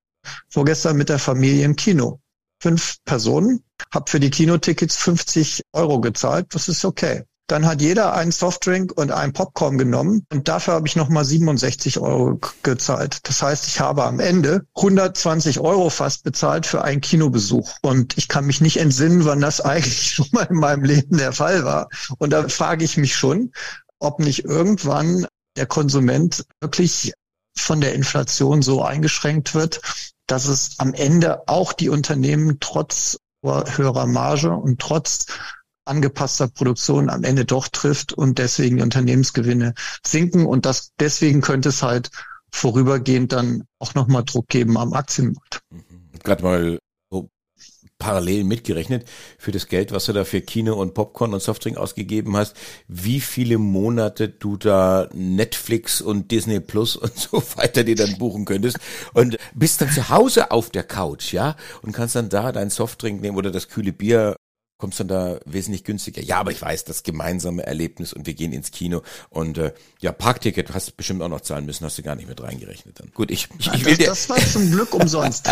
vorgestern 0.48 0.96
mit 0.96 1.10
der 1.10 1.18
Familie 1.18 1.64
im 1.64 1.76
Kino. 1.76 2.20
Fünf 2.60 2.96
Personen, 3.04 3.62
habe 3.92 4.10
für 4.10 4.18
die 4.18 4.30
Kinotickets 4.30 4.96
50 4.96 5.62
Euro 5.72 6.00
gezahlt. 6.00 6.46
Das 6.50 6.68
ist 6.68 6.84
okay. 6.86 7.24
Dann 7.48 7.64
hat 7.64 7.80
jeder 7.80 8.14
einen 8.14 8.32
Softdrink 8.32 8.92
und 8.96 9.12
einen 9.12 9.32
Popcorn 9.32 9.78
genommen 9.78 10.26
und 10.32 10.48
dafür 10.48 10.74
habe 10.74 10.88
ich 10.88 10.96
nochmal 10.96 11.24
67 11.24 11.98
Euro 12.00 12.40
gezahlt. 12.64 13.20
Das 13.22 13.40
heißt, 13.40 13.68
ich 13.68 13.80
habe 13.80 14.04
am 14.04 14.18
Ende 14.18 14.66
120 14.74 15.60
Euro 15.60 15.88
fast 15.90 16.24
bezahlt 16.24 16.66
für 16.66 16.82
einen 16.82 17.00
Kinobesuch. 17.00 17.76
Und 17.82 18.18
ich 18.18 18.26
kann 18.26 18.46
mich 18.46 18.60
nicht 18.60 18.78
entsinnen, 18.78 19.24
wann 19.24 19.40
das 19.40 19.60
eigentlich 19.60 20.10
schon 20.14 20.28
mal 20.32 20.46
in 20.50 20.56
meinem 20.56 20.84
Leben 20.84 21.18
der 21.18 21.32
Fall 21.32 21.64
war. 21.64 21.88
Und 22.18 22.30
da 22.30 22.48
frage 22.48 22.84
ich 22.84 22.96
mich 22.96 23.14
schon, 23.14 23.52
ob 24.00 24.18
nicht 24.18 24.44
irgendwann 24.44 25.26
der 25.56 25.66
Konsument 25.66 26.44
wirklich 26.60 27.12
von 27.56 27.80
der 27.80 27.94
Inflation 27.94 28.60
so 28.62 28.82
eingeschränkt 28.82 29.54
wird, 29.54 29.80
dass 30.26 30.48
es 30.48 30.78
am 30.78 30.94
Ende 30.94 31.48
auch 31.48 31.72
die 31.72 31.88
Unternehmen 31.88 32.58
trotz 32.60 33.18
höherer 33.42 34.06
Marge 34.06 34.50
und 34.50 34.80
trotz 34.80 35.26
angepasster 35.86 36.48
Produktion 36.48 37.10
am 37.10 37.24
Ende 37.24 37.44
doch 37.44 37.68
trifft 37.68 38.12
und 38.12 38.38
deswegen 38.38 38.82
Unternehmensgewinne 38.82 39.74
sinken. 40.04 40.46
Und 40.46 40.66
das 40.66 40.92
deswegen 40.98 41.40
könnte 41.40 41.70
es 41.70 41.82
halt 41.82 42.10
vorübergehend 42.50 43.32
dann 43.32 43.64
auch 43.78 43.94
nochmal 43.94 44.24
Druck 44.24 44.48
geben 44.48 44.76
am 44.78 44.92
Aktienmarkt. 44.92 45.60
Mhm. 45.70 45.82
Gerade 46.22 46.42
mal 46.42 46.78
so 47.10 47.28
parallel 47.98 48.44
mitgerechnet 48.44 49.08
für 49.38 49.52
das 49.52 49.68
Geld, 49.68 49.92
was 49.92 50.06
du 50.06 50.12
da 50.12 50.24
für 50.24 50.40
Kino 50.40 50.74
und 50.74 50.94
Popcorn 50.94 51.34
und 51.34 51.42
Softdrink 51.42 51.76
ausgegeben 51.76 52.36
hast, 52.36 52.56
wie 52.88 53.20
viele 53.20 53.58
Monate 53.58 54.28
du 54.28 54.56
da 54.56 55.08
Netflix 55.14 56.00
und 56.00 56.30
Disney 56.30 56.60
Plus 56.60 56.96
und 56.96 57.16
so 57.16 57.42
weiter 57.56 57.84
dir 57.84 57.96
dann 57.96 58.18
buchen 58.18 58.44
könntest 58.44 58.78
und 59.14 59.36
bist 59.54 59.80
dann 59.80 59.90
zu 59.90 60.08
Hause 60.08 60.50
auf 60.50 60.70
der 60.70 60.84
Couch, 60.84 61.32
ja, 61.32 61.56
und 61.82 61.92
kannst 61.92 62.16
dann 62.16 62.28
da 62.28 62.52
dein 62.52 62.70
Softdrink 62.70 63.20
nehmen 63.20 63.36
oder 63.36 63.50
das 63.50 63.68
kühle 63.68 63.92
Bier 63.92 64.36
kommst 64.78 65.00
dann 65.00 65.08
da 65.08 65.40
wesentlich 65.44 65.84
günstiger. 65.84 66.22
Ja, 66.22 66.38
aber 66.38 66.50
ich 66.50 66.60
weiß, 66.60 66.84
das 66.84 67.02
gemeinsame 67.02 67.64
Erlebnis 67.64 68.12
und 68.12 68.26
wir 68.26 68.34
gehen 68.34 68.52
ins 68.52 68.70
Kino 68.70 69.02
und 69.30 69.58
äh, 69.58 69.72
ja, 70.00 70.12
Parkticket 70.12 70.72
hast 70.74 70.88
du 70.88 70.92
bestimmt 70.96 71.22
auch 71.22 71.28
noch 71.28 71.40
zahlen 71.40 71.66
müssen, 71.66 71.84
hast 71.84 71.98
du 71.98 72.02
gar 72.02 72.14
nicht 72.14 72.28
mit 72.28 72.42
reingerechnet 72.42 73.00
dann. 73.00 73.10
Gut, 73.12 73.30
ich, 73.30 73.48
ich, 73.58 73.72
ich 73.72 73.84
will 73.84 73.96
das, 73.96 73.98
dir, 73.98 74.06
das 74.06 74.28
war 74.28 74.38
zum 74.38 74.70
Glück 74.70 74.94
umsonst. 74.94 75.48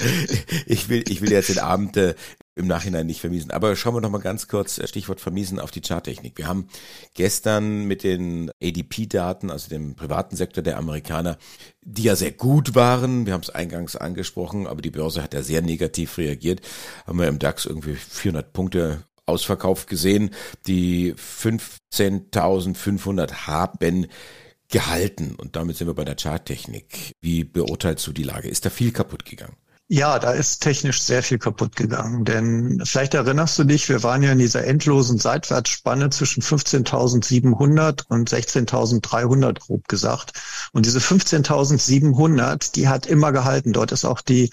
ich 0.66 0.88
will 0.88 1.04
ich 1.08 1.20
will 1.20 1.32
jetzt 1.32 1.48
den 1.48 1.58
Abend 1.58 1.96
äh, 1.96 2.14
im 2.54 2.66
Nachhinein 2.66 3.06
nicht 3.06 3.20
vermiesen. 3.20 3.50
Aber 3.50 3.74
schauen 3.76 3.94
wir 3.94 4.00
noch 4.00 4.10
mal 4.10 4.18
ganz 4.18 4.48
kurz, 4.48 4.78
äh, 4.78 4.86
Stichwort 4.86 5.20
vermiesen, 5.20 5.58
auf 5.58 5.70
die 5.70 5.80
Charttechnik. 5.80 6.36
Wir 6.36 6.46
haben 6.46 6.68
gestern 7.14 7.84
mit 7.84 8.04
den 8.04 8.50
ADP-Daten, 8.62 9.50
also 9.50 9.68
dem 9.68 9.94
privaten 9.94 10.36
Sektor 10.36 10.62
der 10.62 10.78
Amerikaner, 10.78 11.38
die 11.80 12.02
ja 12.02 12.16
sehr 12.16 12.32
gut 12.32 12.74
waren, 12.74 13.26
wir 13.26 13.32
haben 13.32 13.42
es 13.42 13.50
eingangs 13.50 13.96
angesprochen, 13.96 14.66
aber 14.66 14.82
die 14.82 14.90
Börse 14.90 15.22
hat 15.22 15.34
ja 15.34 15.42
sehr 15.42 15.62
negativ 15.62 16.18
reagiert, 16.18 16.60
haben 17.06 17.18
wir 17.18 17.28
im 17.28 17.38
DAX 17.38 17.66
irgendwie 17.66 17.94
400 17.94 18.52
Punkte 18.52 19.04
ausverkauft 19.26 19.88
gesehen. 19.88 20.30
Die 20.66 21.14
15.500 21.14 23.46
haben 23.46 24.06
gehalten. 24.68 25.34
Und 25.36 25.56
damit 25.56 25.76
sind 25.76 25.86
wir 25.86 25.94
bei 25.94 26.04
der 26.04 26.16
Charttechnik. 26.16 27.12
Wie 27.20 27.44
beurteilst 27.44 28.06
du 28.06 28.12
die 28.12 28.24
Lage? 28.24 28.48
Ist 28.48 28.66
da 28.66 28.70
viel 28.70 28.92
kaputt 28.92 29.24
gegangen? 29.24 29.56
Ja, 29.94 30.18
da 30.18 30.30
ist 30.30 30.62
technisch 30.62 31.02
sehr 31.02 31.22
viel 31.22 31.38
kaputt 31.38 31.76
gegangen, 31.76 32.24
denn 32.24 32.80
vielleicht 32.82 33.12
erinnerst 33.12 33.58
du 33.58 33.64
dich, 33.64 33.90
wir 33.90 34.02
waren 34.02 34.22
ja 34.22 34.32
in 34.32 34.38
dieser 34.38 34.64
endlosen 34.64 35.18
Seitwärtsspanne 35.18 36.08
zwischen 36.08 36.42
15.700 36.42 38.06
und 38.08 38.30
16.300 38.30 39.60
grob 39.60 39.86
gesagt. 39.88 40.32
Und 40.72 40.86
diese 40.86 40.98
15.700, 40.98 42.72
die 42.72 42.88
hat 42.88 43.04
immer 43.04 43.32
gehalten. 43.32 43.74
Dort 43.74 43.92
ist 43.92 44.06
auch 44.06 44.22
die 44.22 44.50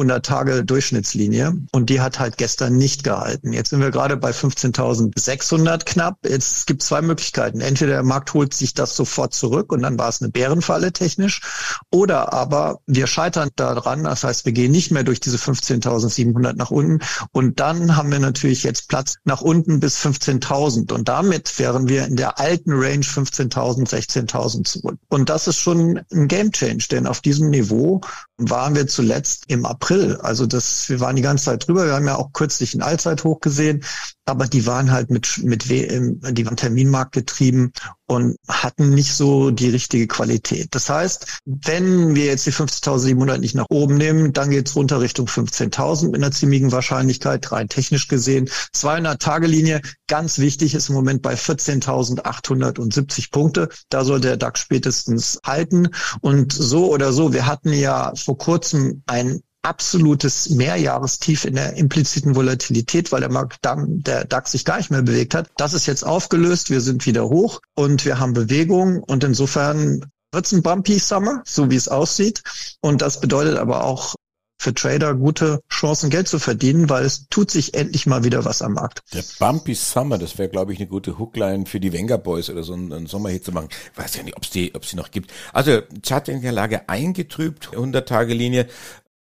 100 0.00 0.24
Tage 0.24 0.64
Durchschnittslinie 0.64 1.54
und 1.72 1.90
die 1.90 2.00
hat 2.00 2.18
halt 2.18 2.38
gestern 2.38 2.76
nicht 2.76 3.04
gehalten. 3.04 3.52
Jetzt 3.52 3.68
sind 3.68 3.80
wir 3.80 3.90
gerade 3.90 4.16
bei 4.16 4.30
15.600 4.30 5.84
knapp. 5.84 6.18
Jetzt 6.26 6.66
gibt 6.66 6.82
zwei 6.82 7.02
Möglichkeiten. 7.02 7.60
Entweder 7.60 7.92
der 7.92 8.02
Markt 8.02 8.32
holt 8.32 8.54
sich 8.54 8.72
das 8.72 8.96
sofort 8.96 9.34
zurück 9.34 9.72
und 9.72 9.82
dann 9.82 9.98
war 9.98 10.08
es 10.08 10.22
eine 10.22 10.30
Bärenfalle 10.30 10.92
technisch 10.92 11.42
oder 11.90 12.32
aber 12.32 12.80
wir 12.86 13.06
scheitern 13.06 13.50
daran. 13.56 14.04
Das 14.04 14.24
heißt, 14.24 14.46
wir 14.46 14.52
gehen 14.52 14.72
nicht 14.72 14.90
mehr 14.90 15.04
durch 15.04 15.20
diese 15.20 15.36
15.700 15.36 16.54
nach 16.54 16.70
unten 16.70 17.00
und 17.32 17.60
dann 17.60 17.96
haben 17.96 18.10
wir 18.10 18.20
natürlich 18.20 18.62
jetzt 18.62 18.88
Platz 18.88 19.16
nach 19.24 19.42
unten 19.42 19.80
bis 19.80 19.98
15.000 19.98 20.92
und 20.92 21.08
damit 21.08 21.58
wären 21.58 21.88
wir 21.88 22.06
in 22.06 22.16
der 22.16 22.38
alten 22.38 22.72
Range 22.72 23.04
15.000, 23.04 23.86
16.000 23.86 24.64
zurück. 24.64 24.98
Und 25.08 25.28
das 25.28 25.46
ist 25.46 25.58
schon 25.58 26.00
ein 26.10 26.26
Game 26.26 26.52
Change, 26.52 26.86
denn 26.90 27.06
auf 27.06 27.20
diesem 27.20 27.50
Niveau 27.50 28.00
waren 28.40 28.74
wir 28.74 28.86
zuletzt 28.86 29.44
im 29.48 29.66
April. 29.66 30.16
Also 30.16 30.46
das, 30.46 30.88
wir 30.88 31.00
waren 31.00 31.16
die 31.16 31.22
ganze 31.22 31.46
Zeit 31.46 31.66
drüber. 31.66 31.86
Wir 31.86 31.92
haben 31.92 32.06
ja 32.06 32.16
auch 32.16 32.32
kürzlich 32.32 32.74
ein 32.74 32.82
Allzeithoch 32.82 33.40
gesehen, 33.40 33.84
aber 34.30 34.46
die 34.46 34.66
waren 34.66 34.90
halt 34.90 35.10
mit, 35.10 35.40
mit 35.42 35.68
WM, 35.68 36.20
die 36.32 36.46
waren 36.46 36.56
Terminmarkt 36.56 37.12
getrieben 37.12 37.72
und 38.06 38.36
hatten 38.48 38.90
nicht 38.90 39.14
so 39.14 39.50
die 39.50 39.70
richtige 39.70 40.06
Qualität. 40.06 40.68
Das 40.70 40.88
heißt, 40.88 41.40
wenn 41.44 42.14
wir 42.14 42.26
jetzt 42.26 42.46
die 42.46 42.52
50.700 42.52 43.38
nicht 43.38 43.54
nach 43.54 43.66
oben 43.70 43.96
nehmen, 43.96 44.32
dann 44.32 44.50
geht's 44.50 44.74
runter 44.74 45.00
Richtung 45.00 45.26
15.000 45.26 46.06
mit 46.06 46.16
einer 46.16 46.32
ziemlichen 46.32 46.72
Wahrscheinlichkeit, 46.72 47.52
rein 47.52 47.68
technisch 47.68 48.08
gesehen. 48.08 48.48
200-Tage-Linie, 48.74 49.80
ganz 50.06 50.38
wichtig, 50.38 50.74
ist 50.74 50.88
im 50.88 50.94
Moment 50.94 51.22
bei 51.22 51.34
14.870 51.34 53.30
Punkte. 53.30 53.68
Da 53.88 54.04
soll 54.04 54.20
der 54.20 54.36
DAX 54.36 54.60
spätestens 54.60 55.38
halten. 55.44 55.88
Und 56.20 56.52
so 56.52 56.92
oder 56.92 57.12
so, 57.12 57.32
wir 57.32 57.46
hatten 57.46 57.72
ja 57.72 58.12
vor 58.16 58.38
kurzem 58.38 59.02
ein 59.06 59.40
absolutes 59.62 60.50
Mehrjahrestief 60.50 61.44
in 61.44 61.54
der 61.54 61.76
impliziten 61.76 62.34
Volatilität, 62.34 63.12
weil 63.12 63.20
der 63.20 63.30
Markt 63.30 63.58
dann, 63.62 64.02
der 64.02 64.24
DAX 64.24 64.52
sich 64.52 64.64
gar 64.64 64.78
nicht 64.78 64.90
mehr 64.90 65.02
bewegt 65.02 65.34
hat. 65.34 65.50
Das 65.56 65.74
ist 65.74 65.86
jetzt 65.86 66.04
aufgelöst, 66.04 66.70
wir 66.70 66.80
sind 66.80 67.06
wieder 67.06 67.28
hoch 67.28 67.60
und 67.74 68.04
wir 68.04 68.18
haben 68.18 68.32
Bewegung 68.32 69.02
und 69.02 69.24
insofern 69.24 70.10
wird 70.32 70.46
es 70.46 70.52
ein 70.52 70.62
Bumpy 70.62 70.98
Summer, 70.98 71.42
so 71.44 71.70
wie 71.70 71.76
es 71.76 71.88
aussieht. 71.88 72.42
Und 72.80 73.02
das 73.02 73.20
bedeutet 73.20 73.58
aber 73.58 73.84
auch 73.84 74.14
für 74.60 74.74
Trader 74.74 75.14
gute 75.14 75.62
Chancen, 75.72 76.10
Geld 76.10 76.28
zu 76.28 76.38
verdienen, 76.38 76.90
weil 76.90 77.04
es 77.06 77.26
tut 77.30 77.50
sich 77.50 77.72
endlich 77.72 78.06
mal 78.06 78.24
wieder 78.24 78.44
was 78.44 78.60
am 78.60 78.74
Markt. 78.74 79.00
Der 79.14 79.24
Bumpy 79.38 79.74
Summer, 79.74 80.18
das 80.18 80.36
wäre, 80.36 80.50
glaube 80.50 80.74
ich, 80.74 80.78
eine 80.78 80.86
gute 80.86 81.18
Hookline 81.18 81.64
für 81.64 81.80
die 81.80 81.94
Wenger 81.94 82.18
Boys 82.18 82.50
oder 82.50 82.62
so 82.62 82.74
einen, 82.74 82.92
einen 82.92 83.06
Sommerhit 83.06 83.42
zu 83.42 83.52
machen. 83.52 83.68
Ich 83.70 83.98
weiß 83.98 84.16
ja 84.16 84.22
nicht, 84.22 84.36
ob 84.36 84.42
es 84.42 84.50
die, 84.50 84.74
ob 84.74 84.84
sie 84.84 84.96
noch 84.96 85.10
gibt. 85.10 85.32
Also 85.54 85.80
Chart 86.06 86.28
in 86.28 86.42
der 86.42 86.52
Lage 86.52 86.90
eingetrübt, 86.90 87.70
100-Tage-Linie. 87.70 88.66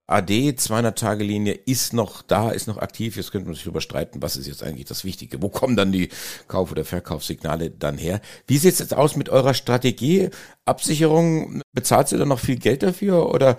AD 0.07 0.51
200-Tage-Linie 0.51 1.55
ist 1.55 1.95
noch 1.95 2.23
da, 2.23 2.51
ist 2.51 2.67
noch 2.67 2.77
aktiv. 2.79 3.17
Jetzt 3.17 3.33
könnte 3.33 3.47
man 3.47 3.55
sich 3.55 3.67
überstreiten, 3.67 4.21
was 4.21 4.37
ist 4.37 4.47
jetzt 4.47 4.63
eigentlich 4.63 4.85
das 4.85 5.05
Wichtige? 5.05 5.41
Wo 5.41 5.49
kommen 5.49 5.77
dann 5.77 5.93
die 5.93 6.11
Kauf- 6.47 6.71
oder 6.71 6.85
Verkaufssignale 6.85 7.71
dann 7.71 7.97
her? 7.97 8.21
Wie 8.47 8.59
sieht 8.59 8.75
es 8.75 8.79
jetzt 8.81 8.95
aus 8.95 9.17
mit 9.17 9.31
eurer 9.31 9.55
Strategie? 9.55 10.29
Absicherung, 10.67 11.63
bezahlt 11.73 12.13
ihr 12.13 12.19
da 12.19 12.27
noch 12.27 12.41
viel 12.41 12.57
Geld 12.57 12.83
dafür 12.83 13.33
oder 13.33 13.57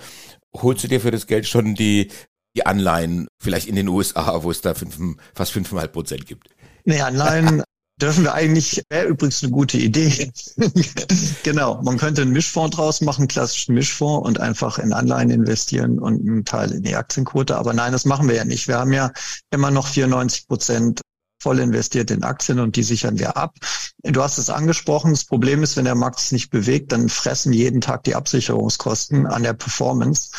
holst 0.55 0.83
du 0.83 0.87
dir 0.87 1.01
für 1.01 1.11
das 1.11 1.25
Geld 1.25 1.47
schon 1.47 1.73
die, 1.73 2.11
die 2.55 2.65
Anleihen, 2.65 3.27
vielleicht 3.41 3.67
in 3.67 3.75
den 3.75 3.87
USA, 3.87 4.43
wo 4.43 4.51
es 4.51 4.61
da 4.61 4.75
fünf, 4.75 4.99
fast 5.33 5.51
fünfeinhalb 5.51 5.93
Prozent 5.93 6.27
gibt? 6.27 6.49
Nee, 6.83 7.01
Anleihen 7.01 7.63
dürfen 8.01 8.23
wir 8.23 8.33
eigentlich, 8.33 8.83
wäre 8.89 9.05
übrigens 9.05 9.43
eine 9.43 9.51
gute 9.51 9.77
Idee. 9.77 10.31
genau, 11.43 11.81
man 11.81 11.97
könnte 11.97 12.21
einen 12.21 12.31
Mischfonds 12.31 12.75
draus 12.75 13.01
machen, 13.01 13.27
klassischen 13.27 13.75
Mischfonds 13.75 14.27
und 14.27 14.39
einfach 14.39 14.79
in 14.79 14.93
Anleihen 14.93 15.29
investieren 15.29 15.99
und 15.99 16.21
einen 16.21 16.45
Teil 16.45 16.71
in 16.71 16.83
die 16.83 16.95
Aktienquote. 16.95 17.55
Aber 17.55 17.73
nein, 17.73 17.91
das 17.91 18.05
machen 18.05 18.27
wir 18.27 18.35
ja 18.35 18.45
nicht. 18.45 18.67
Wir 18.67 18.79
haben 18.79 18.93
ja 18.93 19.11
immer 19.51 19.71
noch 19.71 19.87
94 19.87 20.47
Prozent 20.47 21.01
voll 21.41 21.59
investiert 21.59 22.09
in 22.11 22.23
Aktien 22.23 22.59
und 22.59 22.75
die 22.75 22.83
sichern 22.83 23.19
wir 23.19 23.37
ab. 23.37 23.55
Du 24.03 24.23
hast 24.23 24.39
es 24.39 24.49
angesprochen, 24.49 25.11
das 25.11 25.25
Problem 25.25 25.63
ist, 25.63 25.77
wenn 25.77 25.85
der 25.85 25.95
Markt 25.95 26.19
sich 26.19 26.31
nicht 26.31 26.49
bewegt, 26.49 26.91
dann 26.91 27.07
fressen 27.07 27.53
jeden 27.53 27.81
Tag 27.81 28.03
die 28.03 28.15
Absicherungskosten 28.15 29.27
an 29.27 29.43
der 29.43 29.53
Performance. 29.53 30.29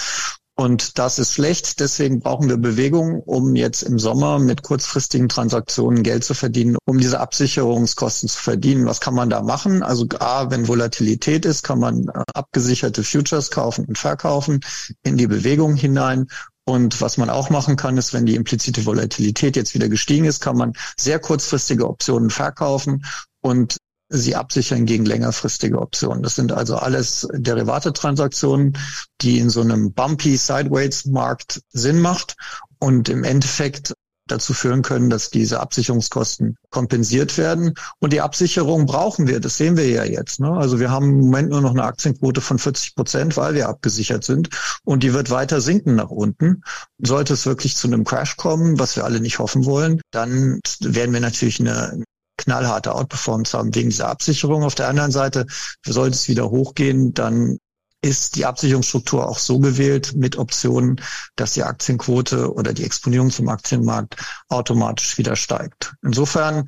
Und 0.58 0.98
das 0.98 1.18
ist 1.18 1.34
schlecht. 1.34 1.80
Deswegen 1.80 2.20
brauchen 2.20 2.48
wir 2.48 2.56
Bewegung, 2.56 3.20
um 3.20 3.56
jetzt 3.56 3.82
im 3.82 3.98
Sommer 3.98 4.38
mit 4.38 4.62
kurzfristigen 4.62 5.28
Transaktionen 5.28 6.02
Geld 6.02 6.24
zu 6.24 6.32
verdienen, 6.32 6.78
um 6.86 6.98
diese 6.98 7.20
Absicherungskosten 7.20 8.30
zu 8.30 8.38
verdienen. 8.38 8.86
Was 8.86 9.02
kann 9.02 9.14
man 9.14 9.28
da 9.28 9.42
machen? 9.42 9.82
Also 9.82 10.06
A, 10.18 10.50
wenn 10.50 10.66
Volatilität 10.66 11.44
ist, 11.44 11.62
kann 11.62 11.78
man 11.78 12.08
äh, 12.08 12.22
abgesicherte 12.32 13.04
Futures 13.04 13.50
kaufen 13.50 13.84
und 13.84 13.98
verkaufen 13.98 14.60
in 15.02 15.18
die 15.18 15.26
Bewegung 15.26 15.76
hinein. 15.76 16.26
Und 16.64 17.02
was 17.02 17.18
man 17.18 17.28
auch 17.28 17.50
machen 17.50 17.76
kann, 17.76 17.98
ist, 17.98 18.14
wenn 18.14 18.24
die 18.24 18.34
implizite 18.34 18.86
Volatilität 18.86 19.56
jetzt 19.56 19.74
wieder 19.74 19.90
gestiegen 19.90 20.24
ist, 20.24 20.40
kann 20.40 20.56
man 20.56 20.72
sehr 20.98 21.18
kurzfristige 21.18 21.86
Optionen 21.86 22.30
verkaufen 22.30 23.04
und 23.42 23.76
sie 24.08 24.36
absichern 24.36 24.86
gegen 24.86 25.04
längerfristige 25.04 25.80
Optionen. 25.80 26.22
Das 26.22 26.34
sind 26.34 26.52
also 26.52 26.76
alles 26.76 27.26
Derivate-Transaktionen, 27.32 28.78
die 29.20 29.38
in 29.38 29.50
so 29.50 29.60
einem 29.60 29.92
bumpy 29.92 30.36
Sideways-Markt 30.36 31.62
Sinn 31.70 32.00
macht 32.00 32.36
und 32.78 33.08
im 33.08 33.24
Endeffekt 33.24 33.94
dazu 34.28 34.54
führen 34.54 34.82
können, 34.82 35.08
dass 35.08 35.30
diese 35.30 35.60
Absicherungskosten 35.60 36.56
kompensiert 36.70 37.38
werden. 37.38 37.74
Und 38.00 38.12
die 38.12 38.20
Absicherung 38.20 38.86
brauchen 38.86 39.28
wir, 39.28 39.40
das 39.40 39.56
sehen 39.56 39.76
wir 39.76 39.88
ja 39.88 40.04
jetzt. 40.04 40.40
Ne? 40.40 40.50
Also 40.50 40.80
wir 40.80 40.90
haben 40.90 41.10
im 41.10 41.20
Moment 41.26 41.50
nur 41.50 41.60
noch 41.60 41.70
eine 41.70 41.84
Aktienquote 41.84 42.40
von 42.40 42.58
40 42.58 42.96
Prozent, 42.96 43.36
weil 43.36 43.54
wir 43.54 43.68
abgesichert 43.68 44.24
sind. 44.24 44.50
Und 44.84 45.02
die 45.02 45.14
wird 45.14 45.30
weiter 45.30 45.60
sinken 45.60 45.94
nach 45.94 46.10
unten. 46.10 46.62
Sollte 46.98 47.34
es 47.34 47.46
wirklich 47.46 47.76
zu 47.76 47.86
einem 47.86 48.04
Crash 48.04 48.36
kommen, 48.36 48.78
was 48.78 48.96
wir 48.96 49.04
alle 49.04 49.20
nicht 49.20 49.38
hoffen 49.38 49.64
wollen, 49.64 50.00
dann 50.10 50.60
werden 50.80 51.12
wir 51.12 51.20
natürlich 51.20 51.60
eine 51.60 52.02
knallharte 52.46 52.94
Outperformance 52.94 53.56
haben 53.56 53.74
wegen 53.74 53.90
dieser 53.90 54.08
Absicherung. 54.08 54.62
Auf 54.62 54.74
der 54.74 54.88
anderen 54.88 55.10
Seite, 55.10 55.46
sollte 55.84 56.14
es 56.14 56.28
wieder 56.28 56.50
hochgehen, 56.50 57.12
dann 57.12 57.58
ist 58.02 58.36
die 58.36 58.46
Absicherungsstruktur 58.46 59.28
auch 59.28 59.38
so 59.38 59.58
gewählt 59.58 60.14
mit 60.14 60.38
Optionen, 60.38 61.00
dass 61.34 61.54
die 61.54 61.64
Aktienquote 61.64 62.52
oder 62.52 62.72
die 62.72 62.84
Exponierung 62.84 63.30
zum 63.30 63.48
Aktienmarkt 63.48 64.16
automatisch 64.48 65.18
wieder 65.18 65.34
steigt. 65.34 65.94
Insofern 66.02 66.66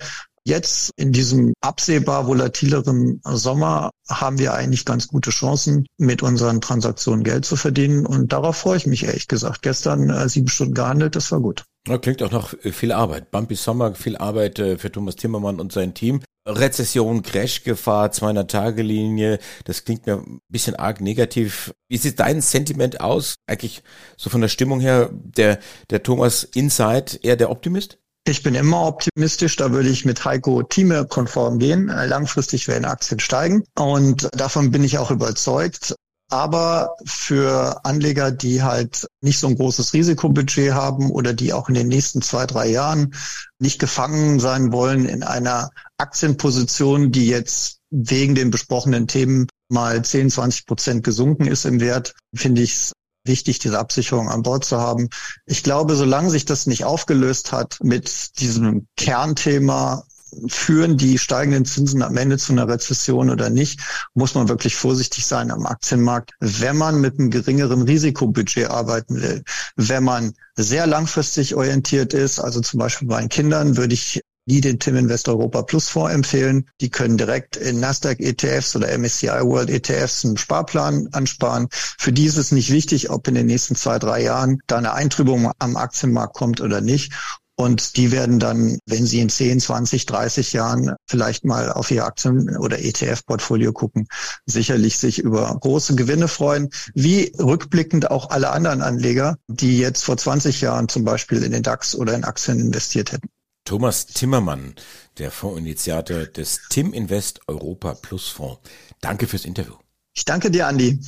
Jetzt 0.49 0.93
in 0.97 1.13
diesem 1.13 1.53
absehbar 1.61 2.27
volatileren 2.27 3.21
Sommer 3.23 3.91
haben 4.09 4.39
wir 4.39 4.55
eigentlich 4.55 4.87
ganz 4.87 5.07
gute 5.09 5.29
Chancen, 5.29 5.85
mit 5.99 6.23
unseren 6.23 6.63
Transaktionen 6.63 7.23
Geld 7.23 7.45
zu 7.45 7.55
verdienen. 7.55 8.07
Und 8.07 8.33
darauf 8.33 8.57
freue 8.57 8.79
ich 8.79 8.87
mich 8.87 9.05
ehrlich 9.05 9.29
gesagt. 9.29 9.61
Gestern 9.61 10.09
äh, 10.09 10.27
sieben 10.27 10.49
Stunden 10.49 10.73
gehandelt, 10.73 11.17
das 11.17 11.31
war 11.33 11.41
gut. 11.41 11.65
Ja, 11.89 11.97
klingt 11.97 12.23
auch 12.23 12.31
noch 12.31 12.55
viel 12.61 12.93
Arbeit. 12.93 13.31
Bumpy 13.31 13.55
Sommer, 13.55 13.95
viel 13.95 14.17
Arbeit 14.19 14.59
äh, 14.59 14.77
für 14.77 14.93
Thomas 14.93 15.17
Timmermann 15.17 15.59
und 15.59 15.73
sein 15.73 15.95
Team. 15.95 16.21
Rezession, 16.47 17.23
Crashgefahr, 17.23 18.09
200-Tage-Linie, 18.09 19.39
das 19.65 19.85
klingt 19.85 20.07
mir 20.07 20.17
ein 20.17 20.41
bisschen 20.49 20.77
arg 20.77 21.01
negativ. 21.01 21.75
Wie 21.89 21.99
sieht 21.99 22.21
dein 22.21 22.41
Sentiment 22.41 23.01
aus? 23.01 23.37
Eigentlich 23.47 23.83
so 24.17 24.31
von 24.31 24.41
der 24.41 24.49
Stimmung 24.49 24.81
her, 24.81 25.11
der, 25.13 25.59
der 25.91 26.03
Thomas 26.03 26.45
Inside 26.45 27.19
eher 27.23 27.37
der 27.37 27.51
Optimist? 27.51 27.99
Ich 28.27 28.43
bin 28.43 28.55
immer 28.55 28.87
optimistisch, 28.87 29.57
da 29.57 29.73
würde 29.73 29.89
ich 29.89 30.05
mit 30.05 30.25
Heiko 30.25 30.63
Thieme 30.63 31.07
konform 31.07 31.59
gehen. 31.59 31.87
Langfristig 31.87 32.69
werden 32.69 32.85
Aktien 32.85 33.21
steigen 33.21 33.65
und 33.79 34.29
davon 34.33 34.71
bin 34.71 34.85
ich 34.85 34.99
auch 34.99 35.11
überzeugt. 35.11 35.95
Aber 36.31 36.97
für 37.05 37.85
Anleger, 37.85 38.31
die 38.31 38.63
halt 38.63 39.07
nicht 39.23 39.39
so 39.39 39.47
ein 39.47 39.57
großes 39.57 39.95
Risikobudget 39.95 40.75
haben 40.75 41.11
oder 41.11 41.33
die 41.33 41.53
auch 41.53 41.69
in 41.69 41.75
den 41.75 41.89
nächsten 41.89 42.21
zwei, 42.21 42.47
drei 42.47 42.69
Jahren 42.69 43.15
nicht 43.59 43.79
gefangen 43.79 44.39
sein 44.39 44.71
wollen 44.73 45.07
in 45.07 45.23
einer 45.23 45.71
Aktienposition, 45.97 47.13
die 47.13 47.29
jetzt 47.29 47.79
wegen 47.91 48.35
den 48.35 48.51
besprochenen 48.51 49.07
Themen 49.07 49.47
mal 49.71 50.05
10, 50.05 50.31
20 50.31 50.67
Prozent 50.67 51.05
gesunken 51.05 51.47
ist 51.47 51.65
im 51.65 51.81
Wert, 51.81 52.15
finde 52.35 52.63
ich 52.63 52.75
es 52.75 52.93
wichtig, 53.25 53.59
diese 53.59 53.79
Absicherung 53.79 54.29
an 54.29 54.43
Bord 54.43 54.65
zu 54.65 54.79
haben. 54.79 55.09
Ich 55.47 55.63
glaube, 55.63 55.97
solange 55.97 56.31
sich 56.31 56.45
das 56.45 56.67
nicht 56.67 56.85
aufgelöst 56.85 57.53
hat 57.53 57.79
mit 57.83 58.39
diesem 58.41 58.87
Kernthema 58.97 60.05
führen 60.47 60.97
die 60.97 61.19
steigenden 61.19 61.65
Zinsen 61.65 62.03
am 62.03 62.17
Ende 62.17 62.39
zu 62.39 62.53
einer 62.53 62.69
Rezession 62.69 63.31
oder 63.31 63.51
nicht, 63.51 63.81
muss 64.15 64.35
man 64.35 64.49
wirklich 64.49 64.77
vorsichtig 64.77 65.27
sein 65.27 65.51
am 65.51 65.67
Aktienmarkt, 65.67 66.33
wenn 66.41 66.77
man 66.77 67.01
mit 67.01 67.19
einem 67.19 67.31
geringeren 67.31 67.83
Risikobudget 67.83 68.71
arbeiten 68.71 69.21
will. 69.21 69.43
Wenn 69.77 70.05
man 70.05 70.35
sehr 70.57 70.87
langfristig 70.87 71.55
orientiert 71.55 72.15
ist, 72.15 72.39
also 72.39 72.61
zum 72.61 72.79
Beispiel 72.81 73.09
bei 73.09 73.27
Kindern, 73.29 73.77
würde 73.77 73.95
ich 73.95 74.21
nie 74.49 74.61
den 74.63 74.79
Tim 74.79 74.97
Invest 74.97 75.29
Europa 75.29 75.63
Plus 75.63 75.89
Fonds 75.89 76.15
empfehlen. 76.15 76.69
Die 76.81 76.89
können 76.89 77.19
direkt 77.19 77.57
in 77.57 77.81
Nasdaq 77.81 78.19
ETFs 78.19 78.75
oder 78.75 78.97
MSCI 78.97 79.29
World 79.43 79.69
ETFs 79.69 80.25
einen 80.25 80.39
Sparplan 80.39 81.09
ansparen. 81.13 81.69
Für 81.71 82.13
die 82.13 82.25
ist 82.25 82.39
es 82.39 82.51
nicht 82.51 82.73
wichtig, 82.73 83.11
ob 83.11 83.29
in 83.29 83.35
den 83.35 83.47
nächsten 83.47 83.77
zwei, 83.77 83.99
drei 83.99 84.23
Jahren 84.23 84.61
da 84.67 84.79
eine 84.79 84.95
Eintrübung 84.95 85.53
am 85.59 85.77
Aktienmarkt 85.77 86.35
kommt 86.35 86.61
oder 86.63 86.81
nicht. 86.81 87.13
Und 87.61 87.97
die 87.97 88.13
werden 88.13 88.39
dann, 88.39 88.79
wenn 88.87 89.05
sie 89.05 89.19
in 89.19 89.29
10, 89.29 89.59
20, 89.59 90.07
30 90.07 90.53
Jahren 90.53 90.95
vielleicht 91.09 91.45
mal 91.45 91.73
auf 91.73 91.91
ihr 91.91 92.05
Aktien- 92.05 92.57
oder 92.57 92.79
ETF-Portfolio 92.79 93.73
gucken, 93.73 94.07
sicherlich 94.47 94.97
sich 94.97 95.19
über 95.19 95.59
große 95.61 95.97
Gewinne 95.97 96.29
freuen, 96.29 96.71
wie 96.95 97.33
rückblickend 97.37 98.13
auch 98.13 98.31
alle 98.31 98.51
anderen 98.51 98.81
Anleger, 98.81 99.39
die 99.49 99.81
jetzt 99.81 100.05
vor 100.05 100.17
20 100.17 100.61
Jahren 100.61 100.89
zum 100.89 101.03
Beispiel 101.03 101.43
in 101.43 101.51
den 101.51 101.65
DAX 101.65 101.97
oder 101.97 102.15
in 102.15 102.23
Aktien 102.23 102.61
investiert 102.61 103.11
hätten. 103.11 103.29
Thomas 103.65 104.07
Timmermann, 104.07 104.77
der 105.19 105.33
Fondsinitiator 105.33 106.27
des 106.27 106.61
Tim 106.71 106.93
Invest 106.93 107.41
Europa 107.49 107.95
Plus 107.95 108.29
Fonds. 108.29 108.61
Danke 109.01 109.27
fürs 109.27 109.45
Interview. 109.45 109.75
Ich 110.15 110.25
danke 110.25 110.53
dir, 110.53 110.69
Andi. 110.69 111.01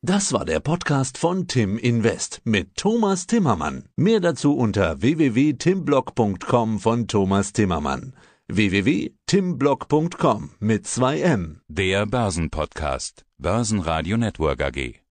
Das 0.00 0.32
war 0.32 0.44
der 0.44 0.60
Podcast 0.60 1.18
von 1.18 1.48
Tim 1.48 1.76
Invest 1.76 2.40
mit 2.44 2.76
Thomas 2.76 3.26
Timmermann. 3.26 3.88
Mehr 3.96 4.20
dazu 4.20 4.56
unter 4.56 5.02
www.timblock.com 5.02 6.78
von 6.78 7.08
Thomas 7.08 7.52
Timmermann. 7.52 8.14
www.timblock.com 8.46 10.50
mit 10.60 10.86
zwei 10.86 11.20
M. 11.20 11.62
Der 11.66 12.06
Börsenpodcast. 12.06 13.24
Börsenradio 13.38 14.16
Network 14.16 14.62
AG. 14.62 15.00